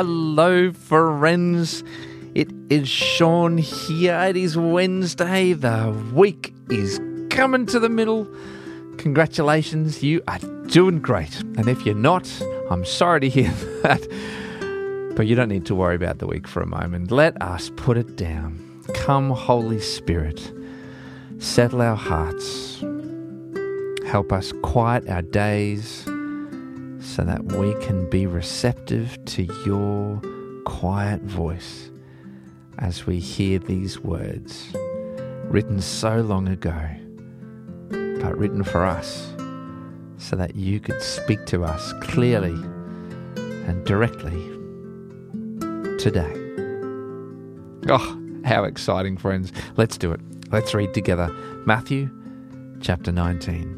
[0.00, 1.82] Hello, friends.
[2.32, 4.16] It is Sean here.
[4.28, 5.54] It is Wednesday.
[5.54, 8.28] The week is coming to the middle.
[8.98, 10.38] Congratulations, you are
[10.68, 11.40] doing great.
[11.40, 12.30] And if you're not,
[12.70, 13.50] I'm sorry to hear
[13.82, 15.14] that.
[15.16, 17.10] But you don't need to worry about the week for a moment.
[17.10, 18.84] Let us put it down.
[18.94, 20.52] Come, Holy Spirit,
[21.38, 22.84] settle our hearts.
[24.06, 26.07] Help us quiet our days
[27.00, 30.20] so that we can be receptive to your
[30.64, 31.90] quiet voice
[32.78, 34.72] as we hear these words
[35.44, 36.78] written so long ago,
[38.20, 39.32] but written for us
[40.18, 42.54] so that you could speak to us clearly
[43.66, 44.42] and directly
[45.98, 46.34] today.
[47.88, 49.52] Oh, how exciting, friends.
[49.76, 50.20] Let's do it.
[50.50, 51.28] Let's read together
[51.66, 52.10] Matthew
[52.80, 53.77] chapter 19.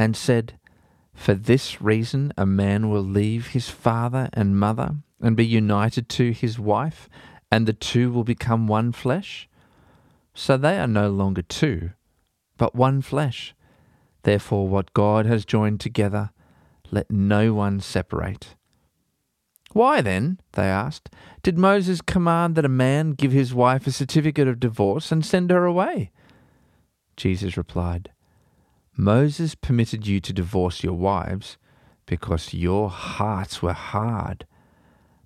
[0.00, 0.58] and said,
[1.14, 6.32] For this reason a man will leave his father and mother and be united to
[6.32, 7.08] his wife,
[7.52, 9.48] and the two will become one flesh?
[10.34, 11.90] So they are no longer two
[12.56, 13.54] but one flesh.
[14.22, 16.30] Therefore, what God has joined together,
[16.90, 18.54] let no one separate.
[19.72, 21.08] Why then, they asked,
[21.42, 25.50] did Moses command that a man give his wife a certificate of divorce and send
[25.50, 26.10] her away?
[27.16, 28.10] Jesus replied,
[28.96, 31.56] Moses permitted you to divorce your wives
[32.06, 34.46] because your hearts were hard.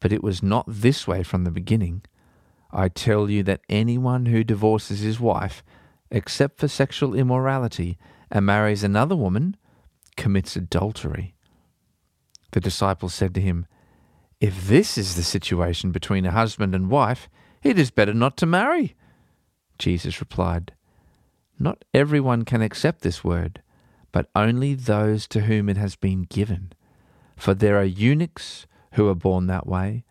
[0.00, 2.02] But it was not this way from the beginning.
[2.70, 5.62] I tell you that anyone who divorces his wife
[6.10, 7.98] except for sexual immorality,
[8.30, 9.56] and marries another woman,
[10.16, 11.34] commits adultery.
[12.52, 13.66] The disciples said to him,
[14.40, 17.28] If this is the situation between a husband and wife,
[17.62, 18.94] it is better not to marry.
[19.78, 20.72] Jesus replied,
[21.58, 23.62] Not everyone can accept this word,
[24.12, 26.72] but only those to whom it has been given.
[27.36, 30.04] For there are eunuchs who are born that way,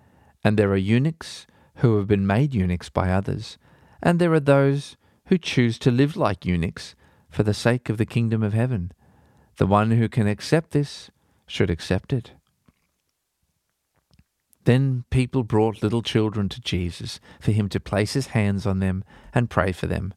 [0.43, 1.47] and there are eunuchs
[1.77, 3.57] who have been made eunuchs by others,
[4.01, 4.97] and there are those
[5.27, 6.95] who choose to live like eunuchs
[7.29, 8.91] for the sake of the kingdom of heaven.
[9.57, 11.11] The one who can accept this
[11.47, 12.31] should accept it.
[14.65, 19.03] Then people brought little children to Jesus for him to place his hands on them
[19.33, 20.13] and pray for them.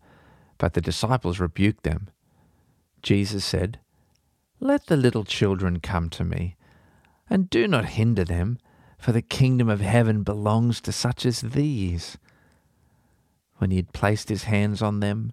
[0.61, 2.11] But the disciples rebuked them.
[3.03, 3.81] Jesus said,
[4.61, 6.55] Let the little children come to me,
[7.31, 8.59] and do not hinder them,
[8.99, 12.19] for the kingdom of heaven belongs to such as these.
[13.57, 15.33] When he had placed his hands on them,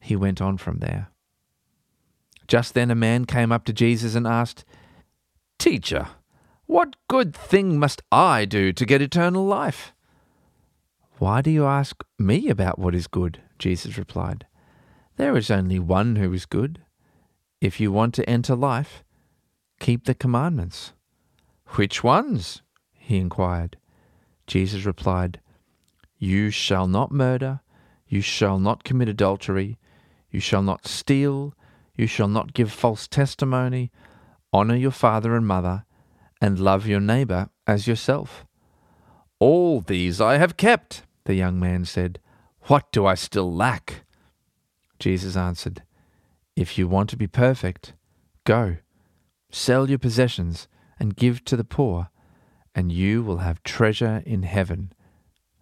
[0.00, 1.08] he went on from there.
[2.48, 4.64] Just then a man came up to Jesus and asked,
[5.58, 6.08] Teacher,
[6.64, 9.92] what good thing must I do to get eternal life?
[11.18, 13.42] Why do you ask me about what is good?
[13.58, 14.46] Jesus replied.
[15.22, 16.82] There is only one who is good.
[17.60, 19.04] If you want to enter life,
[19.78, 20.94] keep the commandments.
[21.76, 22.62] Which ones?
[22.92, 23.76] he inquired.
[24.48, 25.40] Jesus replied,
[26.18, 27.60] You shall not murder.
[28.08, 29.78] You shall not commit adultery.
[30.28, 31.54] You shall not steal.
[31.94, 33.92] You shall not give false testimony.
[34.52, 35.84] Honor your father and mother,
[36.40, 38.44] and love your neighbor as yourself.
[39.38, 42.18] All these I have kept, the young man said.
[42.62, 44.01] What do I still lack?
[45.02, 45.82] Jesus answered,
[46.54, 47.94] If you want to be perfect,
[48.44, 48.76] go,
[49.50, 52.10] sell your possessions, and give to the poor,
[52.72, 54.92] and you will have treasure in heaven.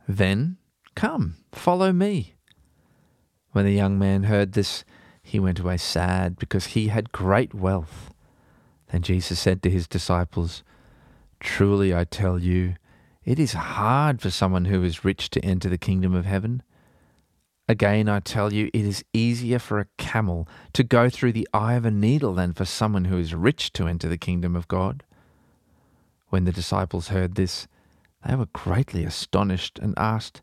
[0.06, 0.58] Then
[0.94, 2.34] come, follow me.
[3.52, 4.84] When the young man heard this,
[5.22, 8.12] he went away sad because he had great wealth.
[8.92, 10.62] Then Jesus said to his disciples,
[11.40, 12.74] Truly I tell you,
[13.24, 16.62] it is hard for someone who is rich to enter the kingdom of heaven.
[17.70, 21.74] Again, I tell you, it is easier for a camel to go through the eye
[21.74, 25.04] of a needle than for someone who is rich to enter the kingdom of God.
[26.30, 27.68] When the disciples heard this,
[28.26, 30.42] they were greatly astonished and asked,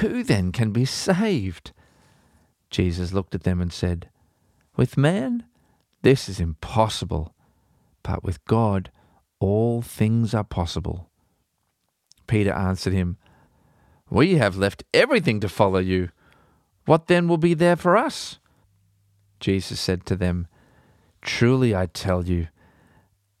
[0.00, 1.72] Who then can be saved?
[2.70, 4.08] Jesus looked at them and said,
[4.74, 5.44] With man,
[6.00, 7.34] this is impossible,
[8.02, 8.90] but with God,
[9.38, 11.10] all things are possible.
[12.26, 13.18] Peter answered him,
[14.08, 16.08] We have left everything to follow you.
[16.88, 18.38] What then will be there for us?
[19.40, 20.46] Jesus said to them,
[21.20, 22.48] Truly I tell you,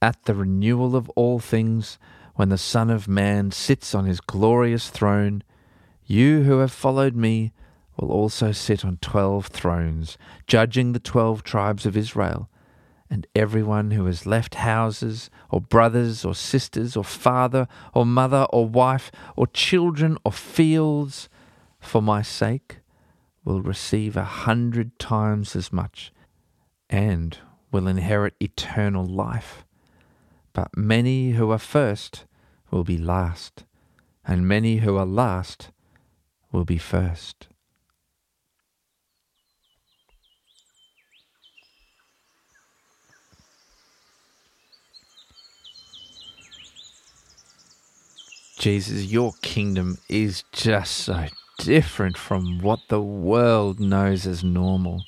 [0.02, 1.98] at the renewal of all things,
[2.34, 5.42] when the Son of Man sits on his glorious throne,
[6.04, 7.54] you who have followed me
[7.96, 12.50] will also sit on twelve thrones, judging the twelve tribes of Israel.
[13.08, 18.68] And everyone who has left houses, or brothers, or sisters, or father, or mother, or
[18.68, 21.30] wife, or children, or fields,
[21.80, 22.80] for my sake,
[23.44, 26.12] will receive a hundred times as much,
[26.90, 27.38] and
[27.70, 29.64] will inherit eternal life.
[30.52, 32.24] But many who are first
[32.70, 33.64] will be last,
[34.24, 35.70] and many who are last
[36.52, 37.48] will be first.
[48.58, 51.26] Jesus, your kingdom is just so
[51.58, 55.04] different from what the world knows as normal.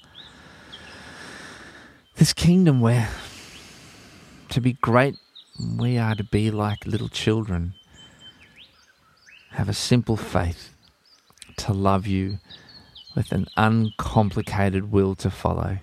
[2.17, 3.09] This kingdom where
[4.51, 5.17] to be great,
[5.79, 7.75] we are to be like little children,
[9.53, 10.75] have a simple faith,
[11.57, 12.39] to love you
[13.17, 15.79] with an uncomplicated will to follow.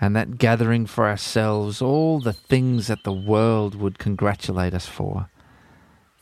[0.00, 5.28] And that gathering for ourselves all the things that the world would congratulate us for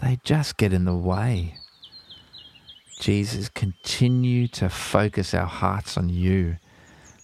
[0.02, 1.54] they just get in the way.
[3.02, 6.58] Jesus, continue to focus our hearts on you,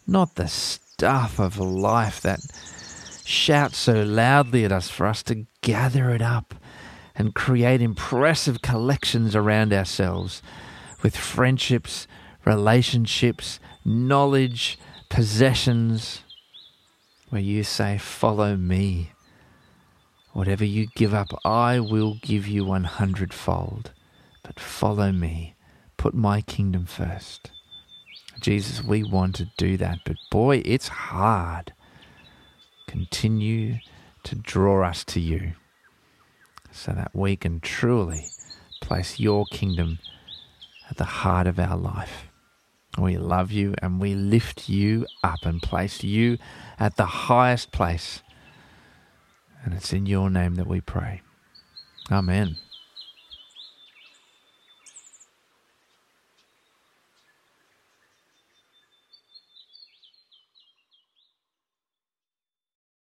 [0.08, 2.40] not the stuff of life that
[3.24, 6.56] shouts so loudly at us for us to gather it up
[7.14, 10.42] and create impressive collections around ourselves
[11.04, 12.08] with friendships,
[12.44, 16.24] relationships, knowledge, possessions,
[17.28, 19.12] where you say, Follow me.
[20.32, 23.92] Whatever you give up, I will give you one hundredfold.
[24.42, 25.54] But follow me.
[25.98, 27.50] Put my kingdom first.
[28.40, 31.74] Jesus, we want to do that, but boy, it's hard.
[32.86, 33.78] Continue
[34.22, 35.52] to draw us to you
[36.70, 38.24] so that we can truly
[38.80, 39.98] place your kingdom
[40.88, 42.28] at the heart of our life.
[42.96, 46.38] We love you and we lift you up and place you
[46.78, 48.22] at the highest place
[49.64, 51.20] and it's in your name that we pray.
[52.10, 52.56] Amen.